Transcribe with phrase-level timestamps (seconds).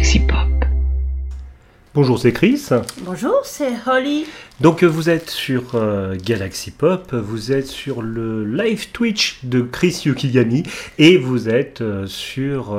[0.00, 0.64] Galaxy Pop.
[1.92, 2.68] Bonjour, c'est Chris.
[3.02, 4.24] Bonjour, c'est Holly.
[4.62, 9.60] Donc euh, vous êtes sur euh, Galaxy Pop, vous êtes sur le live Twitch de
[9.60, 10.62] Chris Yukigami
[10.96, 12.74] et vous êtes euh, sur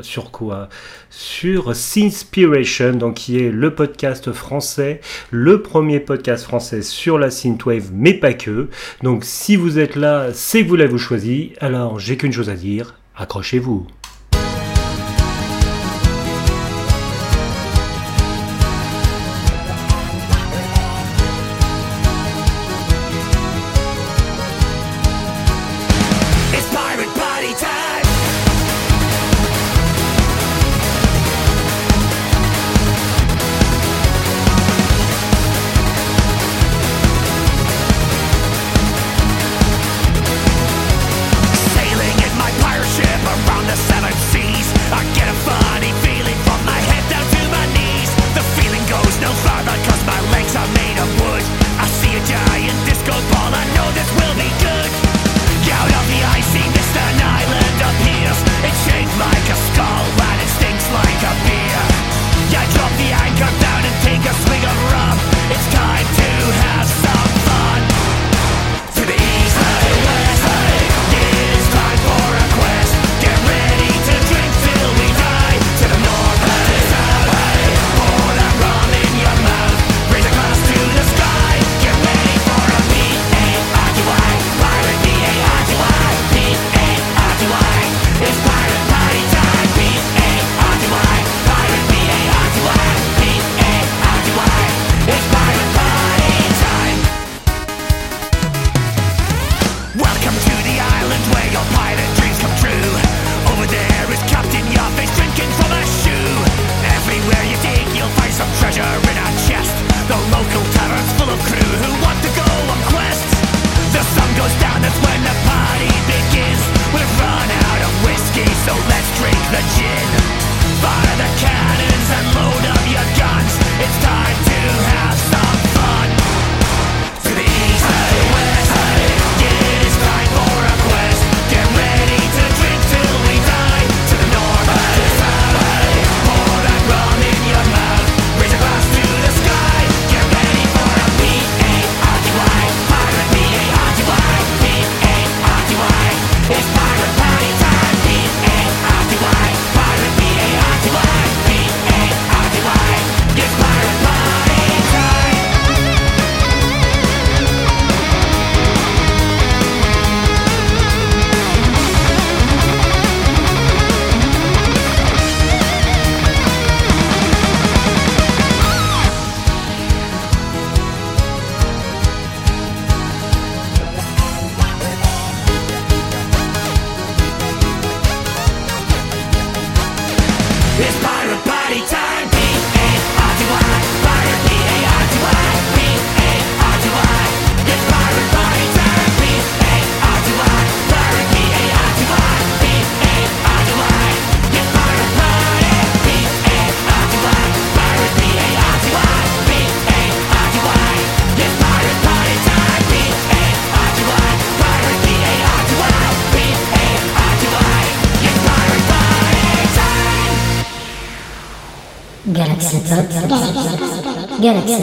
[0.00, 0.68] sur quoi?
[1.10, 5.00] Sur Synspiration, donc qui est le podcast français,
[5.30, 8.68] le premier podcast français sur la synthwave, mais pas que.
[9.04, 11.52] Donc si vous êtes là, c'est que vous l'avez choisi.
[11.60, 13.86] Alors j'ai qu'une chose à dire, accrochez-vous.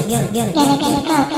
[0.10, 1.29] เยอะเยอะเยอะ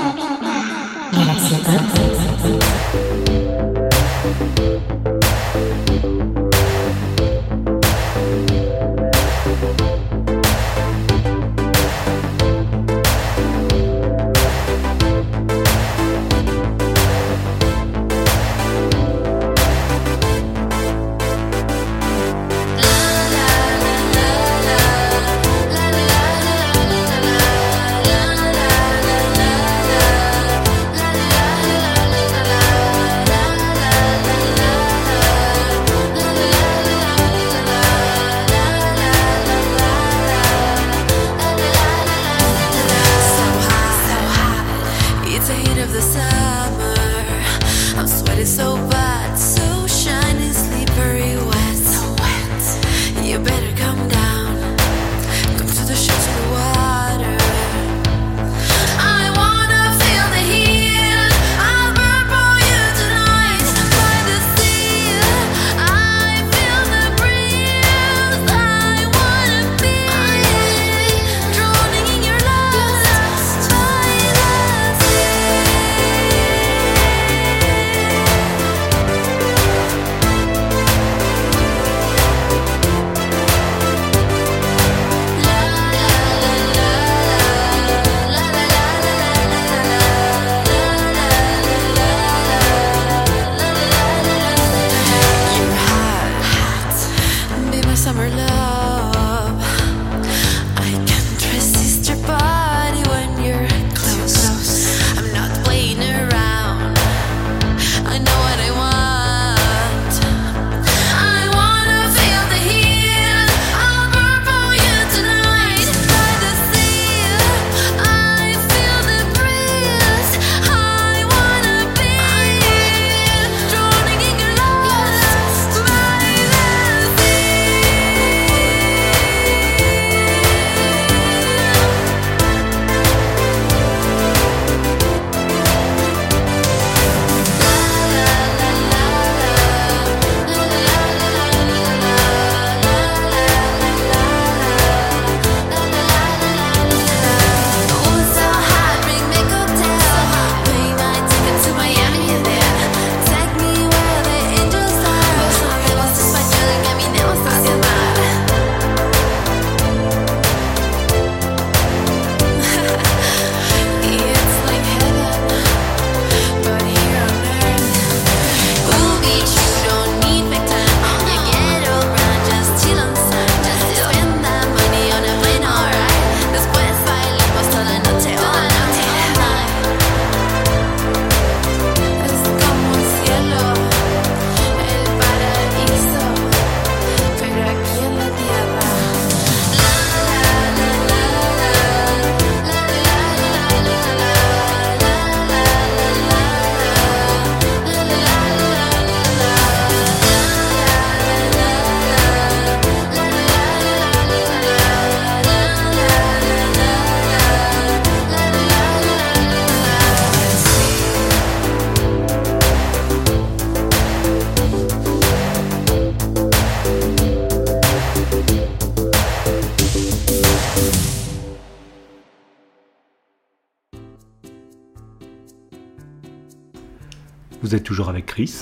[227.92, 228.62] toujours avec Chris,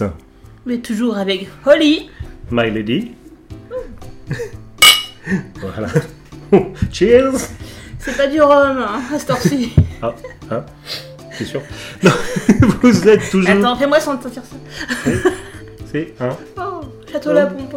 [0.66, 2.10] Mais toujours avec Holly.
[2.50, 3.12] My Lady.
[5.62, 5.88] voilà.
[6.92, 7.36] Cheers
[8.00, 9.72] C'est pas du rhum, hein, à cette heure-ci.
[10.02, 10.16] Ah,
[10.50, 10.66] hein
[11.32, 11.62] C'est sûr
[12.02, 12.10] Non,
[12.82, 13.52] vous êtes toujours...
[13.52, 15.12] Attends, fais-moi sentir ça.
[15.86, 16.30] C'est un...
[16.58, 16.82] Oh,
[17.12, 17.76] château la pompe.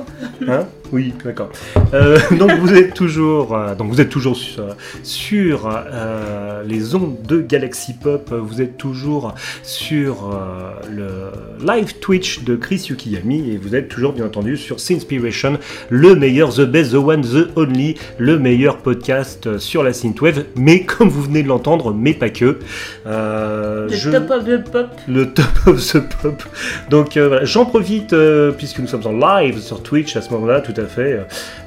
[0.49, 1.51] Hein oui, d'accord.
[1.95, 4.65] Euh, donc vous êtes toujours, euh, donc vous êtes toujours sur,
[5.03, 8.33] sur, euh, les ondes de Galaxy Pop.
[8.33, 14.13] Vous êtes toujours sur euh, le live Twitch de Chris Yukiyami et vous êtes toujours
[14.13, 15.59] bien entendu sur Sinspiration,
[15.91, 20.45] le meilleur, the best, the one, the only, le meilleur podcast sur la synthwave.
[20.57, 22.59] Mais comme vous venez de l'entendre, mais pas que.
[23.07, 24.89] Euh, Le je- top of the pop.
[25.09, 26.43] le top of the pop.
[26.91, 30.31] Donc euh, voilà, j'en profite euh, puisque nous sommes en live sur Twitch à ce
[30.31, 31.21] moment-là, tout à fait.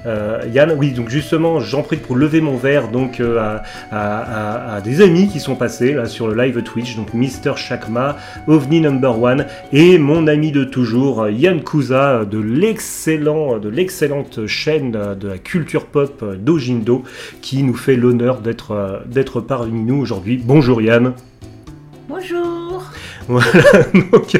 [0.05, 4.19] Euh, Yann, oui, donc justement, j'en profite pour lever mon verre donc euh, à, à-
[4.71, 8.17] à- à des amis qui sont passés là sur le live Twitch, donc Mister Shakma,
[8.47, 11.61] OVNI Number One et mon ami de toujours euh, Yann
[11.91, 17.03] euh, de l'excellent, de l'excellente chaîne euh, de la culture pop euh, Dojindo
[17.41, 20.41] qui nous fait l'honneur d'être euh, d'être parmi nous aujourd'hui.
[20.43, 21.13] Bonjour Yann.
[22.07, 22.83] Bonjour.
[23.27, 23.51] Voilà,
[24.11, 24.37] donc.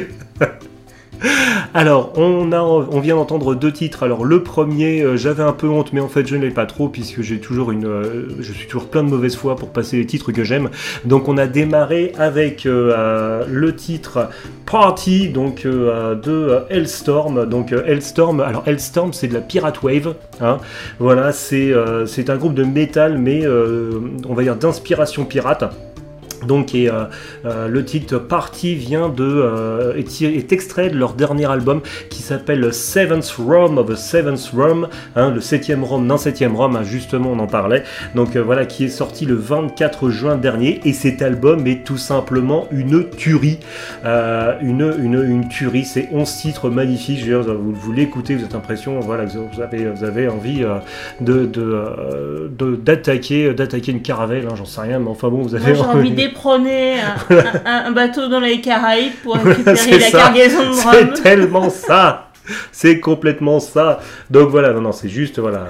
[1.74, 4.02] Alors, on, vient d'entendre deux titres.
[4.02, 6.66] Alors, le premier, euh, j'avais un peu honte, mais en fait, je ne l'ai pas
[6.66, 9.96] trop, puisque j'ai toujours une, euh, je suis toujours plein de mauvaise foi pour passer
[9.96, 10.70] les titres que j'aime.
[11.04, 14.28] Donc, on a démarré avec euh, le titre
[14.64, 17.46] Party, donc de Hellstorm.
[17.46, 20.14] Donc, Hellstorm, alors Hellstorm, c'est de la Pirate Wave.
[20.40, 20.58] hein.
[20.98, 25.64] Voilà, c'est un groupe de métal, mais on va dire d'inspiration pirate.
[26.44, 27.04] Donc, et, euh,
[27.44, 32.72] euh, le titre Party vient de euh, est, extrait de leur dernier album qui s'appelle
[32.72, 37.30] Seventh Rum of a Seventh Rum, hein, le septième Rum d'un septième Rum, hein, justement
[37.32, 37.82] on en parlait.
[38.14, 42.66] Donc voilà, qui est sorti le 24 juin dernier et cet album est tout simplement
[42.70, 43.58] une tuerie,
[44.04, 45.84] une, une, une tuerie.
[45.84, 47.20] C'est 11 titres magnifiques.
[47.20, 50.64] Je veux dire, vous, vous l'écoutez, vous êtes l'impression, voilà, vous avez, vous avez envie
[51.20, 51.46] de
[52.76, 55.86] d'attaquer une caravelle, hein, j'en sais rien, mais enfin bon, vous avez Moi,
[56.28, 60.18] d'éperonner un, un- un bateau dans les Caraïbes pour récupérer C'est la ça.
[60.18, 61.12] cargaison de C'est rhum.
[61.22, 62.25] tellement ça.
[62.72, 64.00] C'est complètement ça.
[64.30, 65.66] Donc voilà, non, non, c'est juste, voilà,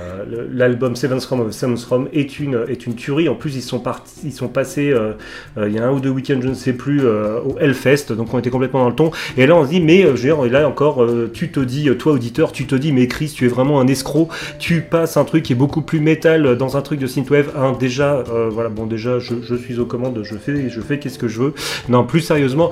[0.53, 3.29] l'album Seventh Rom of Seventh Rom est une, est une tuerie.
[3.29, 5.13] En plus, ils sont partis, ils sont passés, euh,
[5.59, 8.13] euh, il y a un ou deux week-ends, je ne sais plus, euh, au Hellfest,
[8.13, 9.11] donc on était complètement dans le ton.
[9.37, 12.13] Et là, on se dit, mais, je veux dire, là encore, tu te dis, toi
[12.13, 14.29] auditeur, tu te dis, mais Chris, tu es vraiment un escroc.
[14.59, 17.51] Tu passes un truc qui est beaucoup plus métal dans un truc de synthwave.
[17.57, 21.29] Hein, déjà, voilà, bon, déjà, je, suis aux commandes, je fais, je fais qu'est-ce que
[21.29, 21.55] je veux.
[21.89, 22.71] Non, plus sérieusement,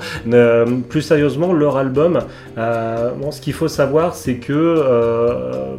[0.89, 2.19] plus sérieusement, leur album,
[2.55, 5.77] ce qu'il faut savoir, c'est que euh,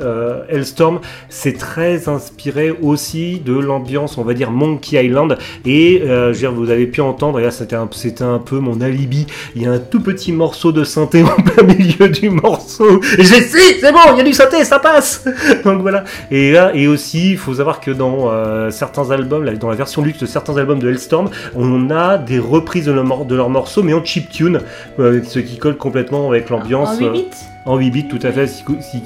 [0.00, 5.36] euh, Hellstorm, c'est très inspiré aussi de l'ambiance, on va dire Monkey Island.
[5.64, 8.38] Et euh, je veux dire, vous avez pu entendre, et là c'était un, c'était un
[8.38, 9.26] peu mon alibi.
[9.54, 13.00] Il y a un tout petit morceau de synthé en plein milieu du morceau.
[13.18, 15.24] Et j'ai si, c'est bon, il y a du synthé, ça passe.
[15.64, 16.04] Donc voilà.
[16.30, 18.30] Et là, et aussi, il faut savoir que dans
[18.70, 22.86] certains albums, dans la version luxe de certains albums de Hellstorm, on a des reprises
[22.86, 24.60] de, leur de leurs morceaux, mais en chiptune,
[24.98, 26.90] ce qui colle complètement avec l'ambiance.
[26.90, 27.55] En 8 bits?
[27.66, 28.48] En 8 bits, tout à fait,
[28.92, 29.02] qui,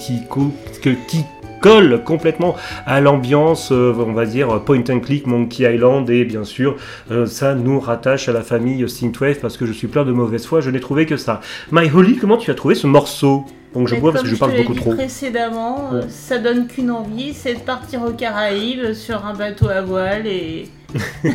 [1.06, 1.24] qui,
[1.60, 6.44] colle complètement à l'ambiance, euh, on va dire, point and click, Monkey Island, et bien
[6.44, 6.76] sûr,
[7.10, 10.46] euh, ça nous rattache à la famille Synthwave, parce que je suis plein de mauvaise
[10.46, 11.42] foi, je n'ai trouvé que ça.
[11.70, 13.44] My Holly, comment tu as trouvé ce morceau?
[13.74, 14.94] Donc je bois parce que je parle beaucoup dit trop.
[14.94, 16.06] précédemment, euh, Ouais.
[16.08, 20.66] ça donne qu'une envie, c'est de partir aux Caraïbes sur un bateau à voile et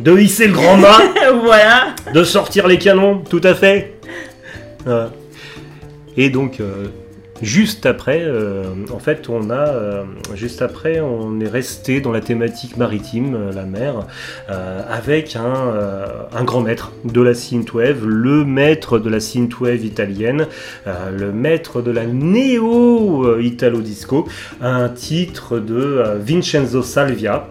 [0.00, 0.98] De hisser le grand mât
[1.44, 1.94] voilà.
[2.14, 3.97] de sortir les canons, tout à fait.
[6.16, 6.88] Et donc, euh,
[7.42, 10.04] juste après, euh, en fait, on a, euh,
[10.34, 14.06] juste après, on est resté dans la thématique maritime, la mer,
[14.48, 20.46] avec un, grand maître de la synthwave, le maître de la synthwave italienne,
[20.86, 24.26] le maître de la néo euh, italo disco,
[24.60, 27.48] un titre de Vincenzo Salvia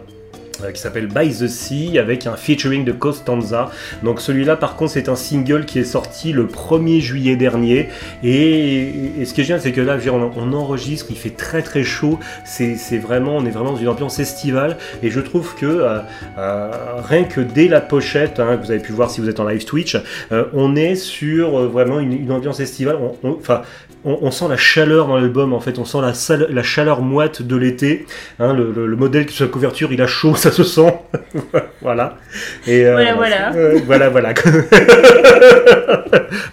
[0.73, 3.71] qui s'appelle By the Sea avec un featuring de Costanza.
[4.03, 7.89] Donc celui-là par contre c'est un single qui est sorti le 1er juillet dernier.
[8.23, 11.83] Et, et ce qui est génial c'est que là on, enregistre, il fait très très
[11.83, 14.77] chaud, c'est vraiment, on est vraiment dans une ambiance estivale.
[15.03, 15.99] Et je trouve que euh,
[16.37, 16.71] euh,
[17.03, 19.47] rien que dès la pochette, hein, que vous avez pu voir si vous êtes en
[19.47, 19.97] live Twitch,
[20.31, 23.61] euh, on est sur euh, vraiment une, une ambiance estivale, enfin
[24.07, 27.01] on, on sent la chaleur dans l'album en fait, on sent la, sale- la chaleur
[27.01, 28.05] moite de l'été.
[28.39, 30.93] Hein, le, le- le modèle sur la couverture, il a chaud, ça se sent.
[31.81, 32.17] voilà.
[32.65, 33.53] Et, euh, Voilà, voilà.
[33.55, 34.33] euh, voilà, voilà.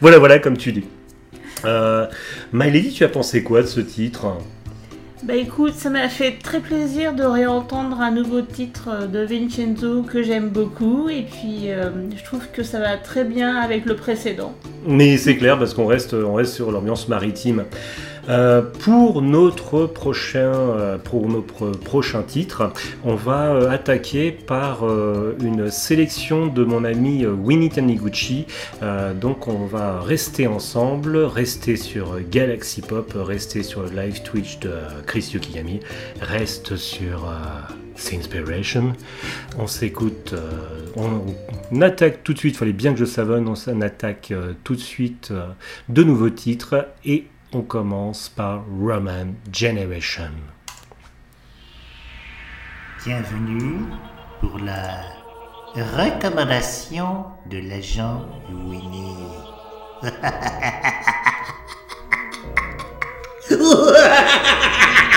[0.00, 0.84] voilà, voilà, comme tu dis.
[1.64, 2.06] Euh,
[2.52, 4.26] My Lady, tu as pensé quoi de ce titre?
[5.24, 10.22] Bah écoute, ça m'a fait très plaisir de réentendre un nouveau titre de Vincenzo que
[10.22, 14.52] j'aime beaucoup et puis euh, je trouve que ça va très bien avec le précédent.
[14.86, 17.64] Mais c'est clair parce qu'on reste, on reste sur l'ambiance maritime.
[18.28, 22.72] Euh, pour notre prochain, euh, pour notre prochain titre,
[23.04, 24.84] on va euh, attaquer par
[25.42, 28.46] une sélection de mon ami Winnie Taniguchi.
[29.20, 34.72] Donc on va rester ensemble, rester sur Galaxy Pop, rester sur le live Twitch de
[35.06, 35.80] Chris Yukigami,
[36.20, 38.92] reste sur euh, Inspiration.
[39.58, 40.34] On s'écoute,
[40.96, 44.32] on, attaque tout de suite, fallait bien que je savonne, on attaque
[44.64, 45.32] tout de suite
[45.88, 50.32] de nouveaux titres et on commence par Roman Generation.
[53.04, 53.84] Bienvenue
[54.40, 55.02] pour la
[55.76, 59.28] recommandation de l'agent Winnie.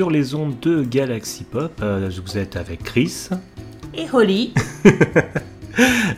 [0.00, 1.72] sur les ondes de Galaxy Pop.
[1.82, 3.28] euh, Vous êtes avec Chris.
[3.94, 4.54] Et Holly.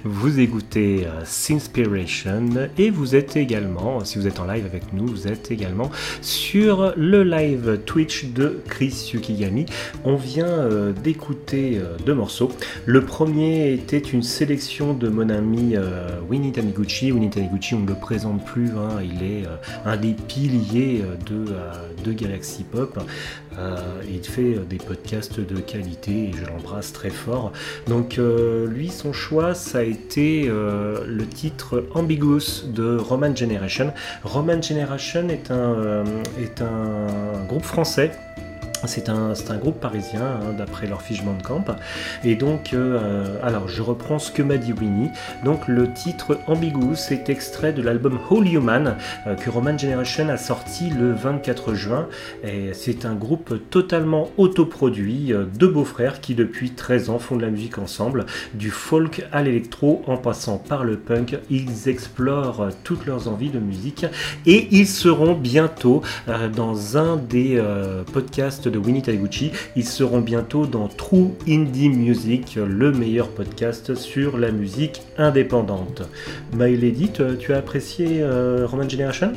[0.05, 5.07] Vous écoutez euh, Sinspiration et vous êtes également, si vous êtes en live avec nous,
[5.07, 5.91] vous êtes également
[6.23, 9.67] sur le live Twitch de Chris Yukigami.
[10.05, 12.51] On vient euh, d'écouter deux morceaux.
[12.87, 15.75] Le premier était une sélection de mon ami
[16.29, 17.13] Winnie Taniguchi.
[17.13, 19.45] Winnie Taniguchi, on ne le présente plus, hein, il est
[19.85, 21.45] un des piliers de,
[22.05, 22.99] de Galaxy Pop.
[23.59, 23.77] Euh,
[24.09, 27.53] il fait des podcasts de qualité et je l'embrasse très fort.
[27.87, 33.93] Donc euh, lui, son choix, ça a été euh, le titre Ambiguous de Roman Generation.
[34.25, 36.05] Roman Generation est un,
[36.41, 38.13] est un groupe français.
[38.87, 41.65] C'est un, c'est un groupe parisien, hein, d'après leur fiche Bandcamp.
[42.25, 45.11] Et donc, euh, alors, je reprends ce que m'a dit Winnie.
[45.45, 50.37] Donc, le titre Ambiguous est extrait de l'album Whole Human euh, que Roman Generation a
[50.37, 52.09] sorti le 24 juin.
[52.43, 57.43] Et c'est un groupe totalement autoproduit, euh, deux beaux-frères qui depuis 13 ans font de
[57.43, 61.39] la musique ensemble, du folk à l'électro en passant par le punk.
[61.51, 64.07] Ils explorent toutes leurs envies de musique
[64.47, 66.03] et ils seront bientôt
[66.55, 67.63] dans un des
[68.13, 69.53] podcasts de Winnie Taguchi.
[69.77, 76.03] Ils seront bientôt dans True Indie Music, le meilleur podcast sur la musique indépendante.
[76.57, 79.33] My Lady, tu as apprécié euh, Roman Generation?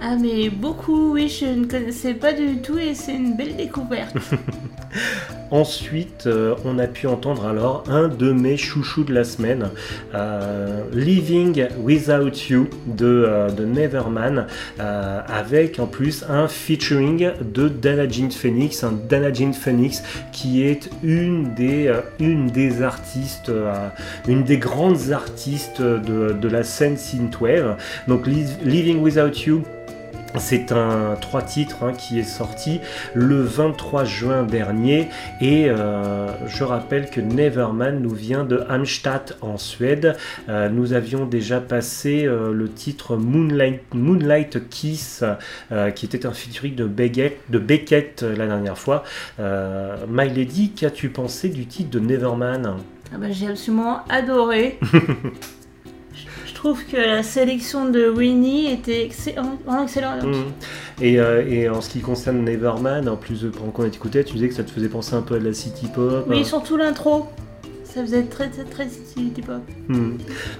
[0.00, 4.14] Ah mais beaucoup, oui, je ne connaissais pas du tout et c'est une belle découverte.
[5.50, 9.70] Ensuite, euh, on a pu entendre alors un de mes chouchous de la semaine,
[10.14, 14.46] euh, Living Without You de, euh, de Neverman,
[14.78, 20.90] avec en plus un featuring de Dana Jean Phoenix, un Dana Jean Phoenix qui est
[21.02, 23.50] une des, une des artistes,
[24.28, 27.76] une des grandes artistes de, de la scène synthwave.
[28.06, 29.62] Donc Li- Living Without You,
[30.36, 32.80] c'est un trois titres hein, qui est sorti
[33.14, 35.08] le 23 juin dernier
[35.40, 40.16] et euh, je rappelle que Neverman nous vient de Amstatt en Suède.
[40.48, 45.24] Euh, nous avions déjà passé euh, le titre Moonlight, Moonlight Kiss
[45.94, 49.04] qui était un featuring de Beckett, de Beckett la dernière fois.
[49.38, 52.76] My Lady, qu'as-tu pensé du titre de Neverman?
[53.12, 54.78] Ah bah, j'ai absolument adoré.
[56.58, 59.60] Je- trouve que la sélection de Winnie était excellente.
[59.64, 60.24] vraiment excellente.
[61.00, 64.34] Et, euh, et en ce qui concerne Neverman, en plus de pendant qu'on écoutait, tu
[64.34, 66.24] disais que ça te faisait penser un peu à de la city pop.
[66.28, 66.44] Oui, hein.
[66.44, 67.26] surtout l'intro.
[67.98, 69.56] Ça faisait très très très city pop.
[69.88, 70.10] Hmm.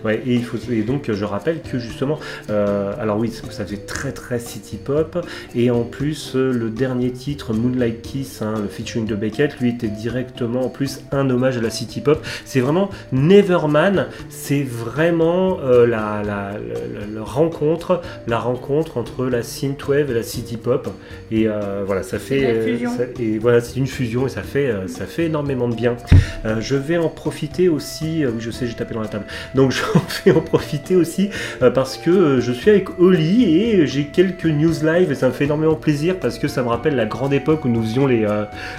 [0.05, 2.19] Ouais, et, il faut, et donc je rappelle que justement,
[2.51, 5.25] euh, alors oui, ça fait très très city pop,
[5.55, 9.69] et en plus euh, le dernier titre, Moonlight Kiss, hein, le featuring de Beckett, lui
[9.69, 12.21] était directement en plus un hommage à la city pop.
[12.45, 19.45] C'est vraiment Neverman, c'est vraiment euh, la, la, la- la rencontre, la rencontre entre la
[19.45, 20.89] synthwave et la city pop,
[21.31, 22.91] et euh, voilà, ça fait, la euh, fusion.
[22.97, 25.97] ça- et voilà, c'est une fusion et ça fait, euh, ça fait énormément de bien.
[26.45, 27.28] Euh, je vais en profiter
[27.69, 29.83] aussi, euh, oui je sais j'ai tapé dans la table, donc je
[30.25, 31.31] vais en profiter aussi
[31.63, 35.29] euh, parce que euh, je suis avec Oli et j'ai quelques news live et ça
[35.29, 38.07] me fait énormément plaisir parce que ça me rappelle la grande époque où nous faisions
[38.07, 38.27] les,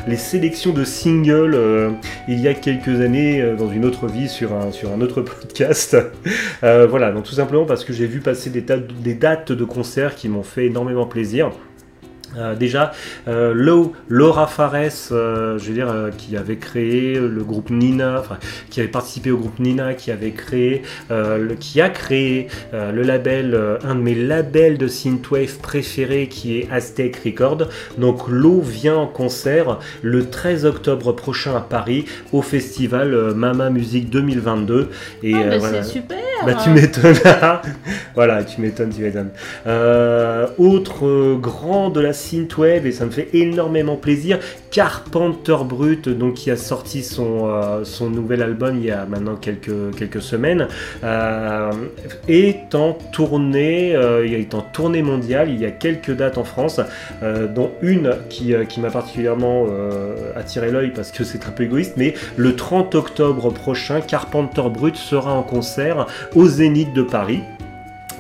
[0.08, 1.58] les sélections de singles
[2.28, 5.98] il y a quelques années dans une autre vie sur un, sur un autre podcast.
[6.62, 10.30] Voilà, donc tout simplement parce que j'ai vu passer des, des dates de concerts qui
[10.30, 11.52] m'ont fait énormément plaisir.
[12.38, 12.92] Euh, déjà,
[13.28, 14.76] euh, Lo- Laura Fares,
[15.12, 18.38] euh, je veux dire, qui avait créé le groupe Nina, enfin,
[18.70, 23.58] qui avait participé au groupe Nina, qui avait créé, le- qui a créé le label,
[23.84, 27.68] un de mes labels de synthwave préférés, qui est Aztec Record.
[27.98, 34.10] Donc, Lo vient en concert le 13 octobre prochain à Paris au festival Mama Music
[34.10, 34.90] 2022.
[35.24, 35.84] Et Ah, bah, voilà.
[35.84, 36.18] c'est super.
[36.46, 37.16] Bah tu m'étonnes.
[38.16, 39.32] voilà, tu m'étonnes, tu m'étonnes.
[40.58, 44.40] Autre grand de la synthwave et ça me fait énormément plaisir,
[44.72, 49.36] Carpenter Brut, donc qui a sorti son, euh, son nouvel album il y a maintenant
[49.36, 50.68] quelques, quelques semaines,
[51.04, 51.72] euh,
[52.28, 55.50] est en tournée, euh, est en tournée mondiale.
[55.50, 56.80] Il y a quelques dates en France,
[57.56, 59.68] dont une qui, qui m'a particulièrement
[60.36, 64.96] attiré l'œil parce que c'est un peu égoïste, mais le 30 octobre prochain, Carpenter Brut
[64.96, 67.42] sera en concert au Zénith de Paris.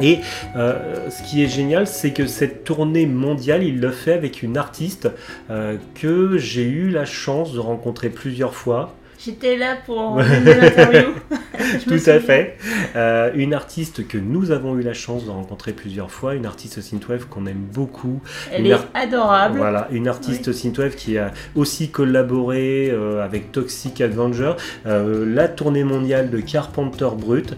[0.02, 0.20] Et
[0.56, 4.58] euh, ce qui est génial, c'est que cette tournée mondiale, il le fait avec une
[4.58, 5.10] artiste
[5.50, 8.96] euh, que j'ai eu la chance de rencontrer plusieurs fois.
[9.23, 11.10] J'étais là pour l'interview.
[11.86, 12.58] Tout à fait.
[12.95, 16.79] Euh, une artiste que nous avons eu la chance de rencontrer plusieurs fois, une artiste
[16.82, 18.21] synthwave qu'on aime beaucoup.
[18.51, 19.58] Elle Une est adorable.
[19.58, 24.53] Voilà, une artiste synthwave qui a aussi collaboré euh, avec Toxic Avenger.
[24.86, 27.55] Euh, la tournée mondiale de Carpenter Brut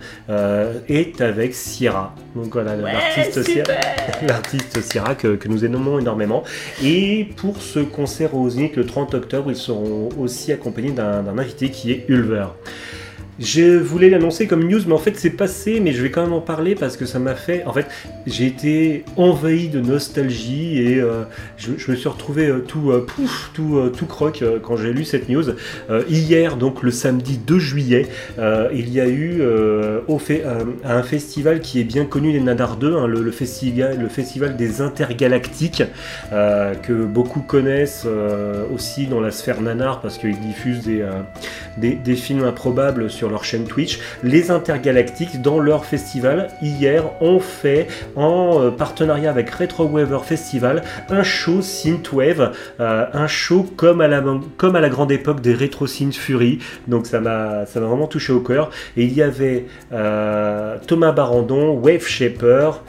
[0.89, 2.15] est avec Sierra.
[2.35, 3.65] Donc voilà, Ouais, l'artiste Sierra.
[3.65, 3.81] super.
[4.27, 6.43] L'artiste Sierra que, que nous aimons énormément.
[6.83, 11.33] Et pour ce concert au Zénith le 30 octobre, ils seront aussi accompagnés d'un d'un
[11.55, 12.47] qui est Ulver.
[13.41, 16.33] Je voulais l'annoncer comme news, mais en fait c'est passé, mais je vais quand même
[16.33, 17.63] en parler parce que ça m'a fait.
[17.65, 17.87] En fait,
[18.27, 21.23] j'ai été envahi de nostalgie et euh,
[21.57, 25.27] je, me suis retrouvé euh, tout, euh, pouf, tout, tout croque quand j'ai lu cette
[25.27, 25.43] news.
[26.07, 29.41] Hier, donc le samedi 2 juillet, il y a eu
[30.83, 35.83] un festival qui est bien connu des Nadar 2, hein, le, festival, des intergalactiques,
[36.31, 38.05] que beaucoup connaissent
[38.73, 41.03] aussi dans la sphère nanar parce qu'ils diffusent des,
[41.77, 43.99] des, des films improbables sur leur chaîne Twitch.
[44.23, 50.83] Les Intergalactiques, dans leur festival, hier, ont fait, en euh, partenariat avec Retro Weaver Festival,
[51.09, 54.23] un show Synthwave, euh, un show comme à, la,
[54.57, 56.59] comme à la grande époque des Retro Synth Fury.
[56.87, 58.69] Donc ça m'a vraiment touché au cœur.
[58.97, 62.83] Et il y avait euh, Thomas Barandon, Wave Shaper,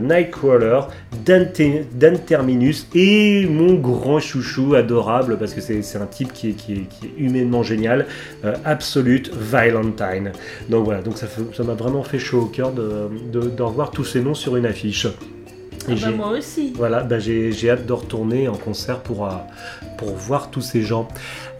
[0.00, 0.80] Nightcrawler,
[1.24, 6.50] Dan, Te- Dan Terminus et mon grand chouchou adorable parce que c'est un type qui
[6.50, 8.06] est, qui est, qui est humainement génial,
[8.64, 10.32] Absolute Valentine.
[10.68, 14.04] Donc voilà, donc ça m'a vraiment fait chaud au cœur de, de, de revoir tous
[14.04, 15.06] ces noms sur une affiche.
[15.88, 16.72] Ah bah, moi aussi.
[16.76, 19.32] Voilà, bah, j'ai hâte de retourner en concert pour, euh,
[19.98, 21.08] pour voir tous ces gens.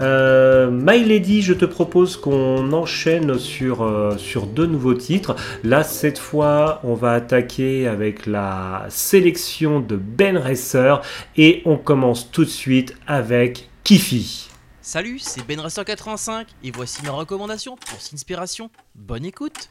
[0.01, 5.35] Euh, My Lady, je te propose qu'on enchaîne sur, euh, sur deux nouveaux titres.
[5.65, 11.03] Là, cette fois, on va attaquer avec la sélection de Ben Racer
[11.37, 14.52] et on commence tout de suite avec Kifi.
[14.85, 18.69] Salut, c'est Ben Racer 85 et voici mes recommandations pour Inspiration.
[18.97, 19.71] Bonne écoute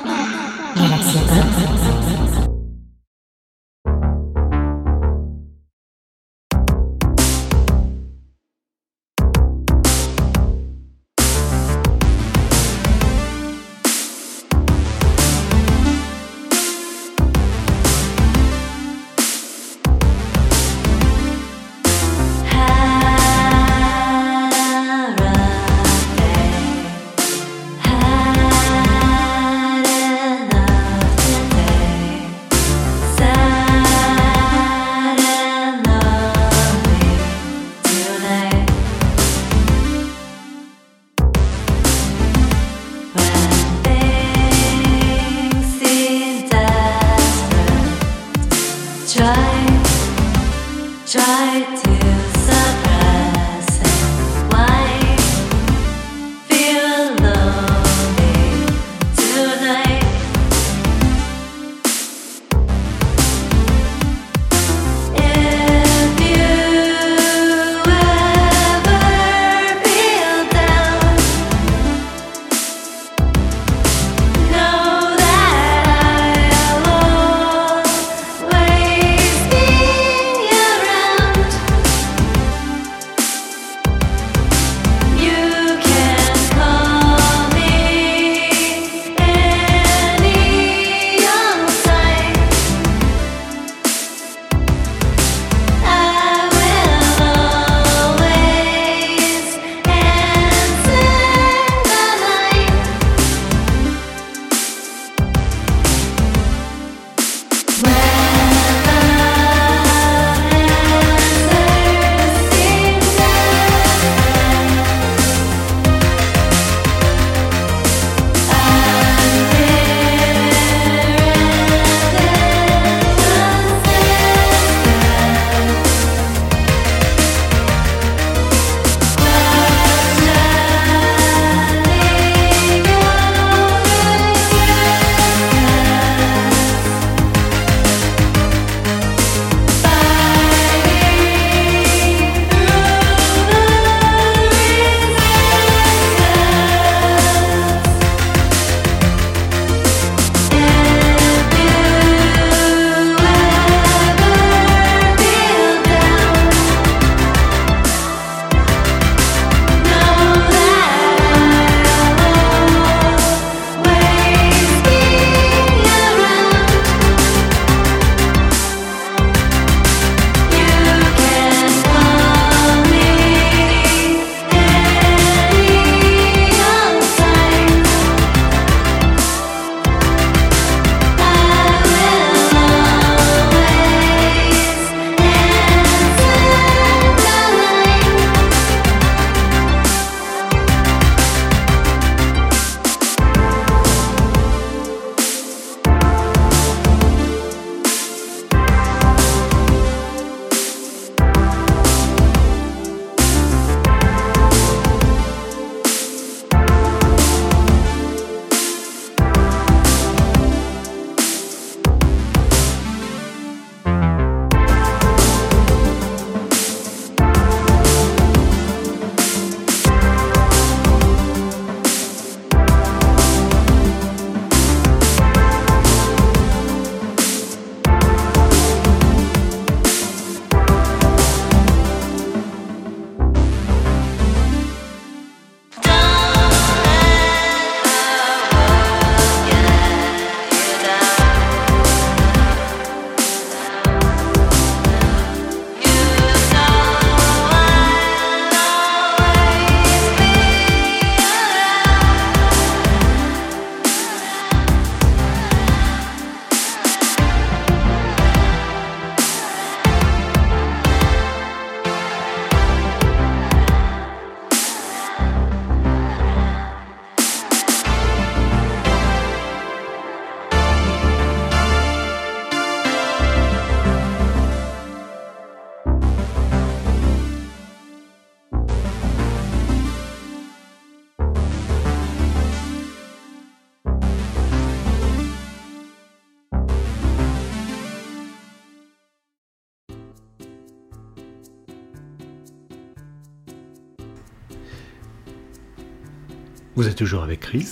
[296.81, 297.67] Vous êtes toujours avec Chris.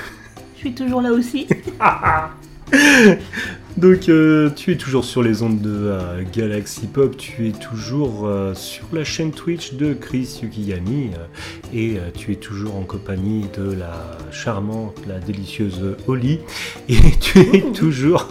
[0.56, 1.46] Je suis toujours là aussi.
[3.76, 8.26] Donc euh, tu es toujours sur les ondes de euh, Galaxy Pop, tu es toujours
[8.26, 13.46] euh, sur la chaîne Twitch de Chris Yukigami euh, et tu es toujours en compagnie
[13.56, 16.40] de la charmante, la délicieuse Holly
[16.88, 18.26] et tu es toujours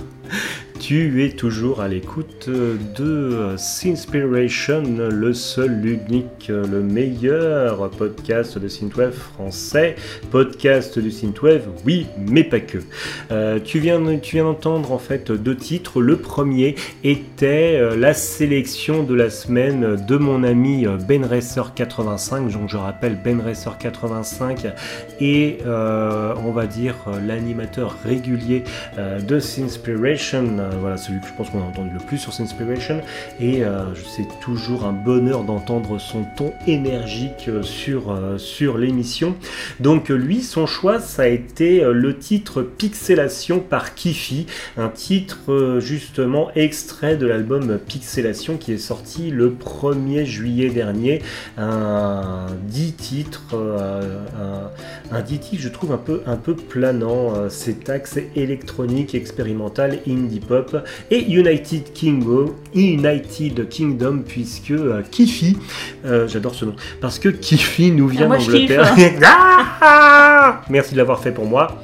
[0.79, 9.13] tu es toujours à l'écoute de Sinspiration, le seul, l'unique, le meilleur podcast de Synthwave
[9.13, 9.95] français.
[10.31, 12.77] Podcast du Synthwave, oui, mais pas que.
[13.31, 16.01] Euh, tu viens, tu d'entendre en fait deux titres.
[16.01, 21.73] Le premier était euh, la sélection de la semaine de mon ami euh, Ben Racer
[21.73, 22.51] 85.
[22.51, 24.67] Donc je rappelle Ben Racer 85
[25.19, 28.63] et on va dire l'animateur régulier
[28.97, 30.66] de Sinspiration.
[30.67, 33.01] Euh, voilà celui que je pense qu'on a entendu le plus sur Sinspiration.
[33.39, 39.35] Et euh, c'est toujours un bonheur d'entendre son ton énergique euh, sur, euh, sur l'émission.
[39.79, 44.45] Donc euh, lui, son choix, ça a été euh, le titre Pixelation par Kifi,
[44.77, 51.21] un titre euh, justement extrait de l'album Pixelation qui est sorti le 1er juillet dernier.
[51.57, 54.19] Un 10 titres, euh,
[55.11, 57.33] un, un 10 titres je trouve un peu, un peu planant.
[57.35, 60.56] euh, Cet axe électronique, expérimental, indie pop
[61.11, 65.57] et United Kingdom, United Kingdom puisque euh, Kifi,
[66.05, 68.95] euh, j'adore ce nom, parce que Kifi nous vient Ah, d'Angleterre.
[69.79, 71.81] Ah Merci de l'avoir fait pour moi.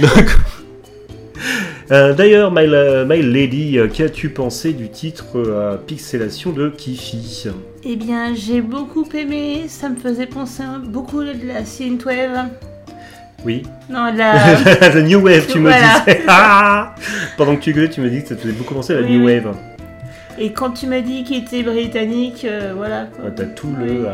[0.00, 0.10] Donc,
[1.90, 2.66] euh, D'ailleurs, my,
[3.06, 7.44] my Lady, euh, qu'as-tu pensé du titre euh, Pixelation de Kifi
[7.84, 9.64] Eh bien, j'ai beaucoup aimé.
[9.68, 12.48] Ça me faisait penser beaucoup de la synthwave.
[13.44, 13.62] Oui.
[13.88, 14.56] Non, la.
[14.90, 16.22] The New Wave, tu me disais.
[16.28, 16.94] Ah
[17.36, 19.06] Pendant que tu gueulais, tu me dis que ça te faisait beaucoup penser à la
[19.06, 19.34] Oui, New oui.
[19.34, 19.54] Wave.
[20.40, 23.08] Et quand tu m'as dit qu'il était britannique, euh, voilà.
[23.24, 24.06] Ah, T'as tout le.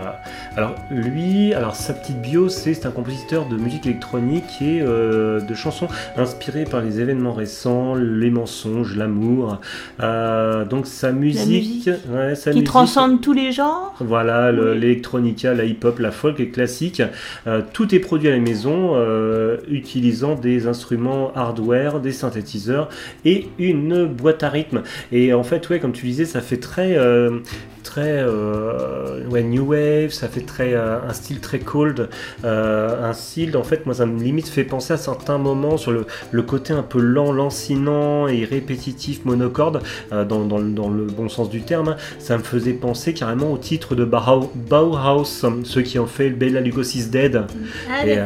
[0.57, 5.41] Alors lui, alors sa petite bio, c'est c'est un compositeur de musique électronique et euh,
[5.41, 9.61] de chansons inspirées par les événements récents, les mensonges, l'amour.
[10.03, 11.91] Euh, donc sa musique, musique.
[12.11, 13.95] ouais, sa Qui musique- transcende tous les genres.
[14.01, 14.79] Voilà, le- Oui.
[14.81, 17.03] l'électronica, la hip-hop, la folk et classique.
[17.47, 22.89] Euh, tout est produit à la maison, euh, utilisant des instruments hardware, des synthétiseurs
[23.25, 24.83] et une boîte à rythme.
[25.13, 27.41] Et en fait, ouais, comme tu ça fait très, euh,
[27.85, 30.11] très euh, ouais, new wave.
[30.11, 32.09] Ça fait très euh, un style très cold,
[32.45, 33.57] euh, un style.
[33.57, 36.73] En fait, moi, ça me limite fait penser à certains moments sur le, le côté
[36.73, 39.83] un peu lent, lancinant et répétitif, monocorde,
[40.13, 41.91] euh, dans, dans le- dans le bon sens du terme.
[41.91, 41.97] hein.
[42.19, 45.25] Ça me faisait penser carrément au titre de Bauhaus,
[45.65, 47.43] ceux qui ont fait le Bella Lugosi's Dead.
[47.91, 48.19] Ah, Et,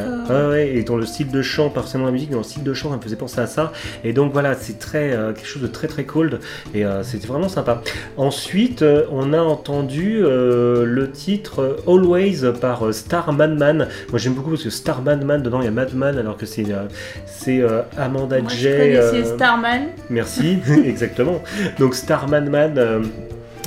[0.76, 2.72] ouais, dans le style de chant, pas forcément la musique, mais dans le style de
[2.74, 3.72] chant, ça me faisait penser à ça.
[4.04, 6.38] Et donc voilà, c'est très quelque chose de très très cold
[6.74, 7.82] et c'était vraiment sympa.
[8.16, 13.88] Ensuite, on a entendu euh, le titre Always par euh, Star Madman.
[14.10, 16.70] Moi j'aime beaucoup parce que Star Madman dedans il y a Madman alors que c'est
[16.70, 16.84] euh,
[17.26, 17.62] c'est
[17.96, 18.96] Amanda Moi, je Jay.
[18.96, 19.82] euh, Starman.
[20.10, 21.42] Merci, exactement.
[21.78, 22.74] Donc Starman Man.
[22.78, 23.00] euh,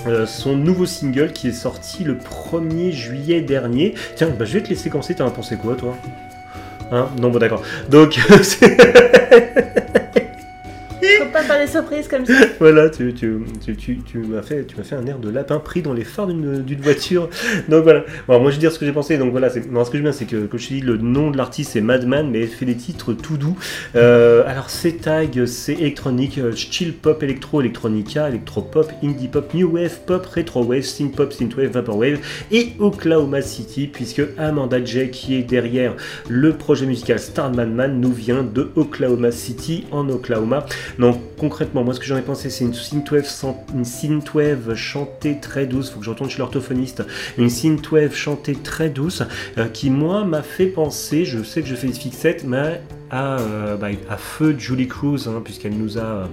[0.07, 3.93] euh, son nouveau single qui est sorti le 1er juillet dernier.
[4.15, 5.95] Tiens, bah, je vais te laisser commencer, t'en as pensé quoi toi?
[6.91, 7.07] Hein?
[7.21, 7.61] Non, bon d'accord.
[7.87, 8.19] Donc,
[11.19, 12.33] Faut pas faire des surprises comme ça.
[12.59, 15.93] voilà, tu, tu, tu, tu, tu m'as fait, fait un air de lapin pris dans
[15.93, 17.29] les phares d'une voiture.
[17.69, 18.03] Donc voilà.
[18.27, 19.17] Bon, moi je vais dire ce que j'ai pensé.
[19.17, 20.81] Donc voilà, c'est- non, ce que je veux bien, c'est que, comme je te dis,
[20.81, 23.57] le nom de l'artiste c'est Madman, mais elle fait des titres tout doux.
[23.95, 29.71] Euh, alors ses tags, c'est électronique, euh, chill pop, électro, electronica, electropop, indie pop, new
[29.73, 32.19] wave, pop, retro wave, synth pop, synthwave, vaporwave
[32.51, 35.95] et Oklahoma City, puisque Amanda Jay, qui est derrière
[36.29, 40.65] le projet musical Starman Man, nous vient de Oklahoma City en Oklahoma.
[40.99, 43.27] Donc concrètement, moi ce que j'en ai pensé, c'est une synthwave,
[43.73, 45.89] une chantée très douce.
[45.89, 47.03] Faut que je retourne chez l'orthophoniste.
[47.37, 49.23] Une synthwave chantée très douce,
[49.57, 51.25] euh, qui moi m'a fait penser.
[51.25, 52.81] Je sais que je fais des fixettes, mais
[53.11, 56.25] à, euh, bah, à feu Julie Cruz, hein, puisqu'elle nous a euh,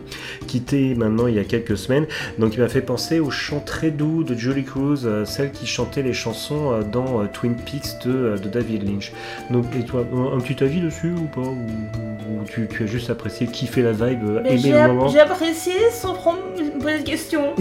[0.47, 2.07] quitté maintenant il y a quelques semaines.
[2.39, 5.67] Donc il m'a fait penser au chant très doux de Julie Cruz, euh, celle qui
[5.67, 9.13] chantait les chansons euh, dans Twin Peaks de, de David Lynch.
[9.51, 11.49] Donc et toi, un, un petit avis dessus ou pas?
[11.49, 15.09] Ou, tu, tu as juste apprécié, kiffé la vibe, Mais aimé j'ai le moment?
[15.09, 17.55] j'ai apprécié sans prendre me poser de questions.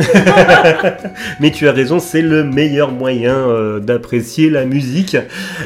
[1.40, 5.18] Mais tu as raison, c'est le meilleur moyen d'apprécier la musique.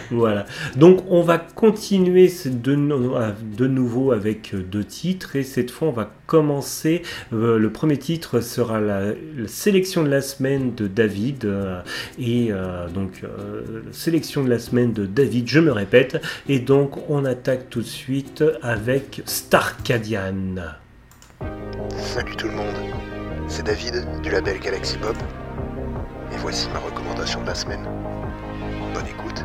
[0.10, 0.46] Voilà.
[0.76, 2.76] Donc on va continuer de,
[3.42, 7.02] de nouveau avec euh, deux titres et cette fois on va commencer.
[7.34, 9.14] euh, le premier titre sera la,
[9.48, 11.82] sélection de la semaine de David euh,
[12.20, 12.52] et
[12.94, 13.24] donc
[13.92, 16.22] sélection de la semaine de David, je me répète.
[16.48, 20.56] Et donc on attaque tout de suite avec Starcadian.
[21.98, 22.76] Salut tout le monde,
[23.48, 25.16] c'est David du label Galaxy Pop
[26.34, 27.84] et voici ma recommandation de la semaine.
[28.94, 29.44] Bonne écoute.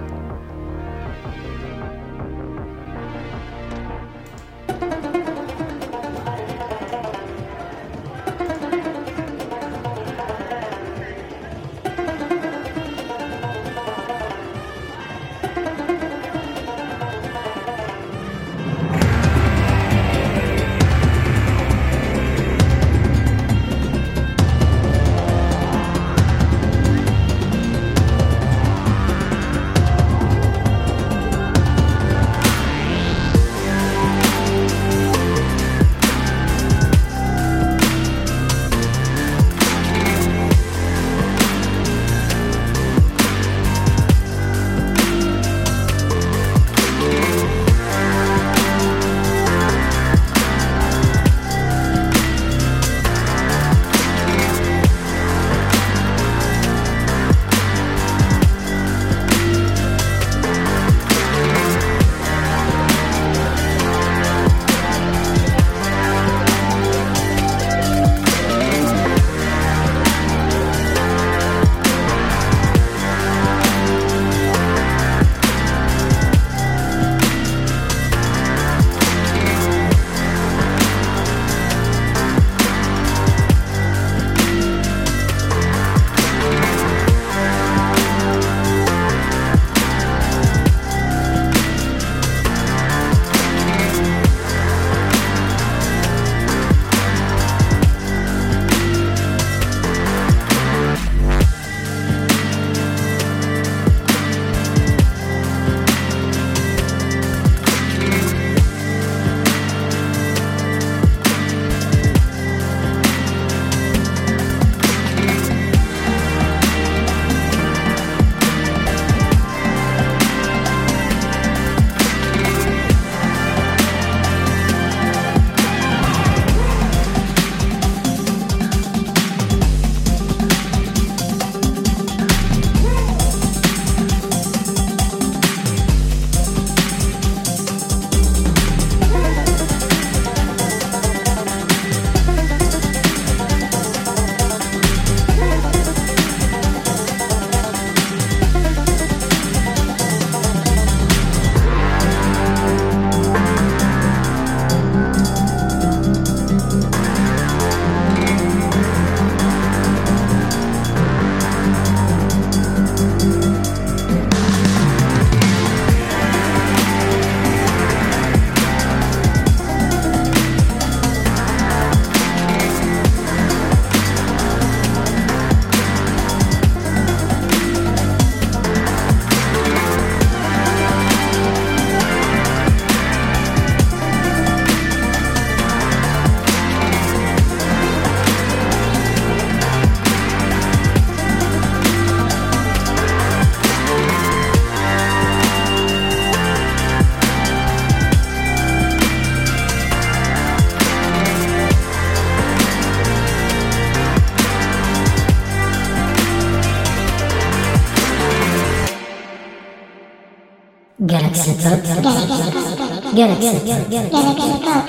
[213.17, 214.85] Galaxy, Galaxy, Galaxy Pop.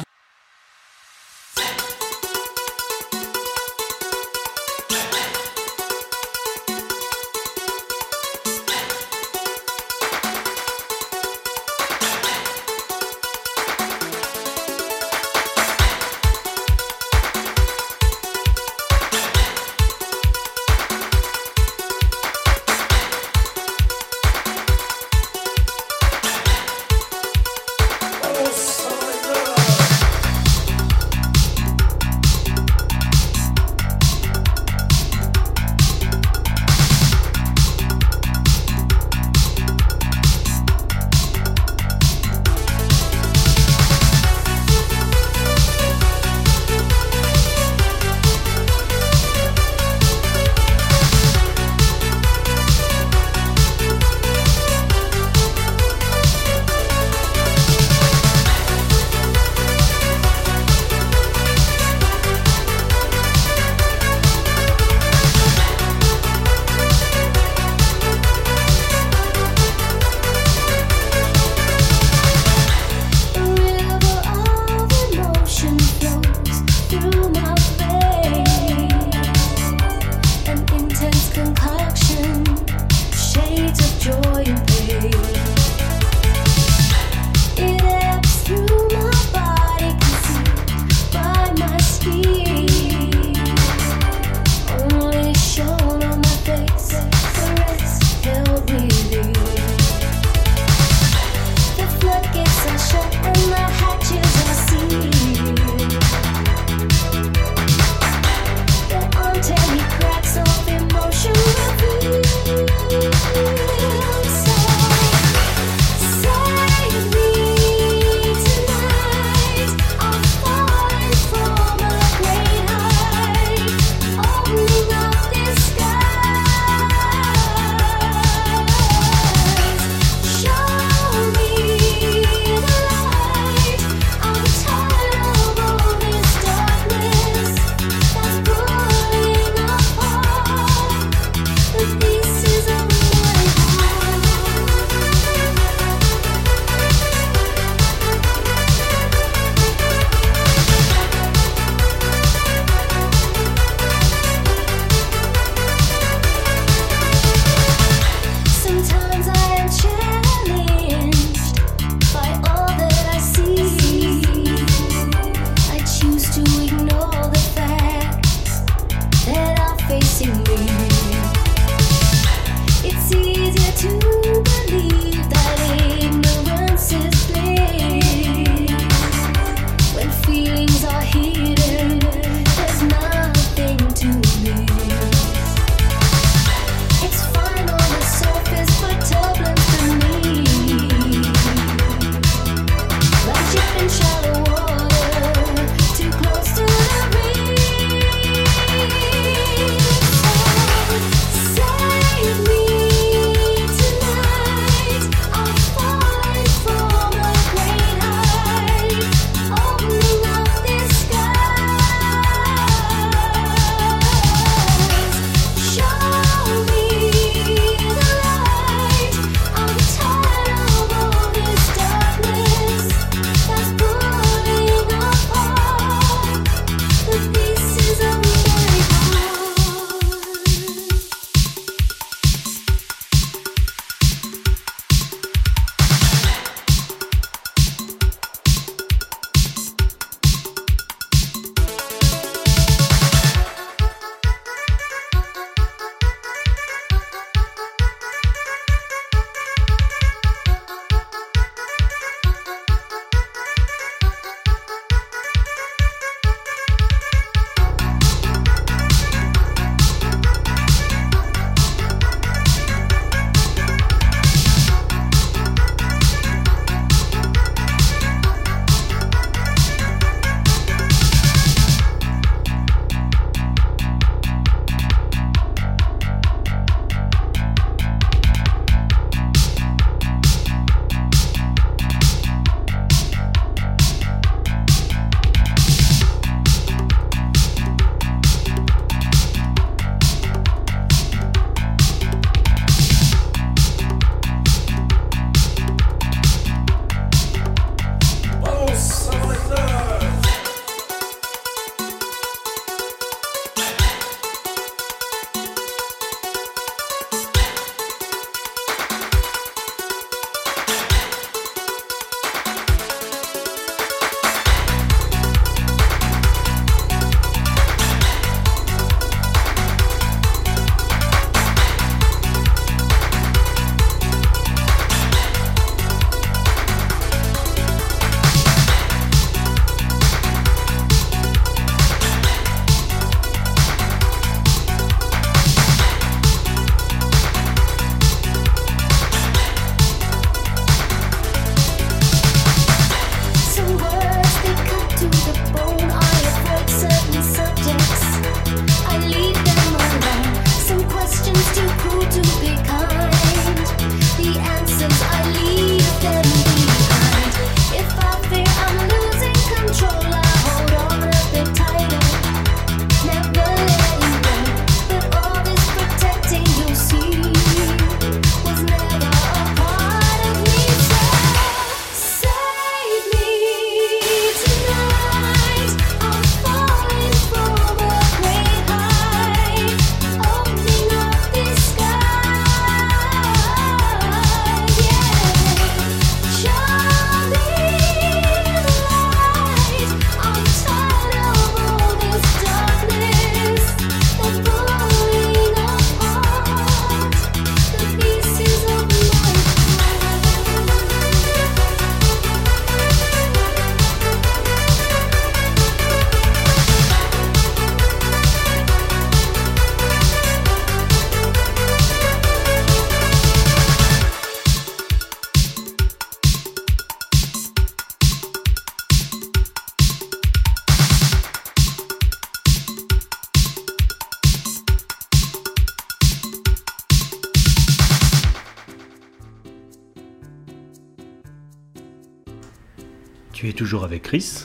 [434.12, 434.44] Chris.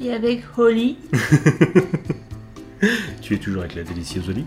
[0.00, 0.96] Et avec Holly.
[3.20, 4.44] Tu es toujours avec la délicieuse Oli.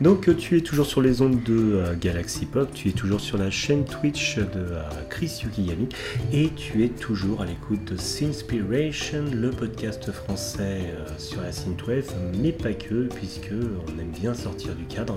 [0.00, 3.20] Donc euh, tu es toujours sur les ondes de euh, Galaxy Pop, tu es toujours
[3.20, 5.88] sur la chaîne Twitch de euh, Chris Yukigami
[6.32, 12.10] et tu es toujours à l'écoute de Sinspiration, le podcast français euh, sur la synthwave,
[12.38, 15.16] mais pas que, puisque on aime bien sortir du cadre.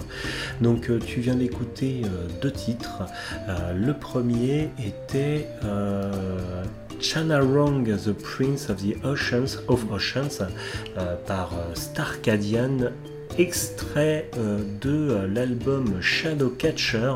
[0.60, 2.02] Donc tu viens d'écouter
[2.42, 3.04] deux titres.
[3.76, 5.48] Le premier était
[7.00, 10.45] Chanarong, The Prince of the Oceans of Oceans
[10.97, 12.91] euh, par euh, Starcadian
[13.38, 17.14] extrait euh, de l'album Shadowcatcher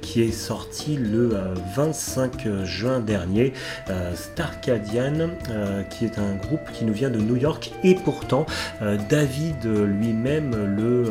[0.00, 3.52] qui est sorti le euh, 25 juin dernier.
[4.14, 5.30] Starcadian,
[5.90, 8.46] qui est un groupe qui nous vient de New York et pourtant
[9.08, 11.04] David lui-même le,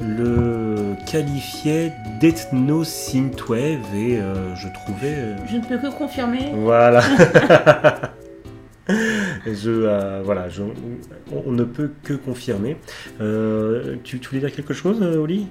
[0.00, 5.14] le qualifiait d'ethno-synthwave et euh, je trouvais...
[5.14, 6.50] euh, Je ne peux que confirmer.
[6.54, 7.00] voilà.
[8.88, 12.76] je, euh, voilà, je- on, on ne peut que confirmer.
[14.04, 15.46] Tu, tu voulais dire quelque chose, Oli?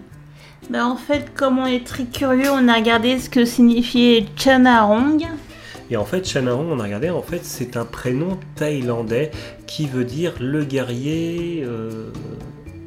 [0.70, 5.26] Bah, en fait, comme on est très curieux, on a regardé ce que signifiait Chanarong.
[5.92, 9.32] Et en fait, Chanarong, on a regardé, en fait, c'est un prénom thaïlandais
[9.68, 11.64] qui veut dire le guerrier.
[11.68, 12.12] euh,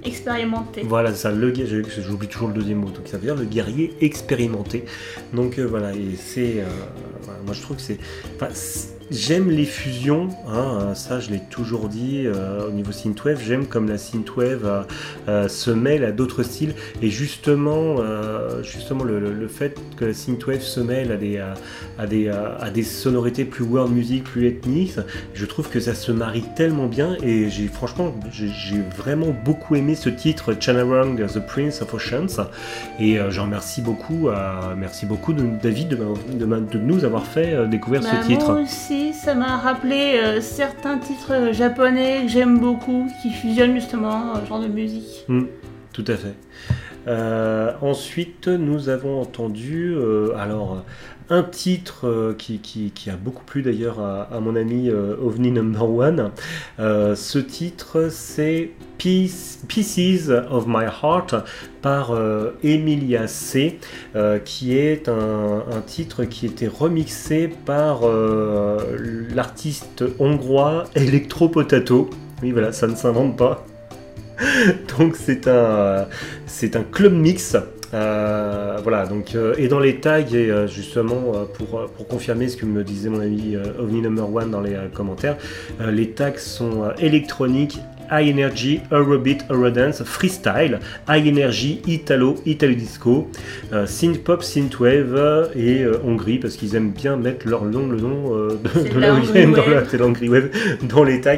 [0.06, 0.82] Expérimenté.
[0.84, 4.84] Voilà, ça, le j'oublie toujours le deuxième mot, donc ça veut dire le guerrier expérimenté.
[5.32, 6.60] Donc euh, voilà, et c'est.
[6.60, 6.64] euh,
[7.44, 7.98] moi je trouve que c'est.
[9.10, 13.40] J'aime les fusions, hein, euh, ça je l'ai toujours dit euh, au niveau synthwave.
[13.40, 14.82] J'aime comme la synthwave euh,
[15.28, 20.04] euh, se mêle à d'autres styles et justement, euh, justement le, le- le fait que
[20.04, 21.54] la synthwave se mêle à des, à,
[22.00, 24.96] à des, à, à des sonorités plus world music, plus ethniques,
[25.34, 29.94] je trouve que ça se marie tellement bien et j'ai franchement j'ai vraiment beaucoup aimé
[29.94, 32.48] ce titre Chanarang The Prince of Oceans
[32.98, 34.28] et euh, j'en remercie beaucoup
[34.76, 38.52] merci beaucoup de, David de, de nous avoir fait euh, découvrir Bah, ce titre.
[38.52, 38.64] Moi
[39.12, 44.40] ça m'a rappelé euh, certains titres euh, japonais que j'aime beaucoup, qui fusionnent justement euh,
[44.42, 45.26] ce genre de musique.
[45.92, 46.34] Tout à fait.
[47.08, 50.84] Euh, ensuite, nous avons entendu euh, alors
[51.30, 56.30] un titre euh, qui, a beaucoup plu d'ailleurs à, mon ami euh, OVNI Number One.
[56.78, 61.34] Euh, ce titre, c'est Piece- Pieces of My Heart
[61.82, 62.12] par
[62.64, 63.78] Emilia C,
[64.44, 68.00] qui est un, titre qui était remixé par
[69.34, 72.10] l'artiste hongrois Electro Potato.
[72.42, 73.64] Oui, voilà, ça ne s'invente pas.
[74.98, 77.56] Donc c'est un club mix.
[77.94, 82.56] Euh, voilà, donc, euh, et dans les tags, et euh, justement, pour, pour confirmer ce
[82.56, 85.36] que me disait mon ami OVNI Number One dans les commentaires,
[85.80, 87.78] les tags sont électroniques,
[88.10, 90.78] high energy, Eurobeat, Eurodance, freestyle,
[91.08, 93.28] high energy, italo, italo disco,
[93.72, 97.96] euh, synth pop, synthwave et euh, Hongrie, parce qu'ils aiment bien mettre leur nom, le
[97.98, 100.40] nom euh, de, la Hongrie dans, la- la
[100.88, 101.36] dans les tags.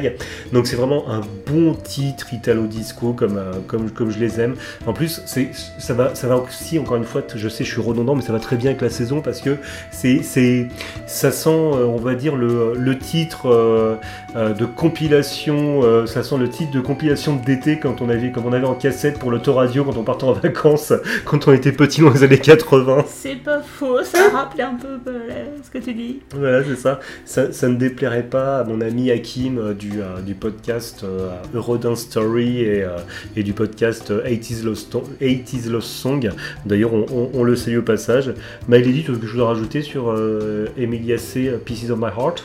[0.53, 4.55] Donc c'est vraiment un bon titre italo disco comme, euh, comme, comme je les aime.
[4.85, 5.21] En plus,
[5.77, 8.33] ça, va, ça va aussi, encore une fois, je sais, je suis redondant, mais ça
[8.33, 9.57] va très bien avec la saison parce que
[9.91, 10.21] c'est,
[11.07, 13.97] ça sent, on va dire, le, le titre
[14.35, 18.65] de compilation, ça sent le titre de compilation d'été quand on avait, comme on avait
[18.65, 20.93] en cassette pour l'autoradio quand on partait en vacances,
[21.25, 23.05] quand on était petit dans les années 80.
[23.07, 26.19] C'est pas faux, ça rappelait un peu euh, ce que tu dis.
[26.35, 26.99] Voilà, c'est ça.
[27.25, 27.51] ça.
[27.51, 32.01] ça ne déplairait pas à mon ami Hakim euh, du, euh, du podcast euh, Eurodance
[32.01, 32.97] Story et, euh,
[33.35, 36.29] et du podcast euh, 80s Lost, Sto- 80s Lost Song.
[36.65, 38.33] D'ailleurs, on, on- on le salue au passage.
[38.67, 42.43] Maëlady, tu as quelque chose à rajouter sur euh, Emilia C, Pieces of My Heart?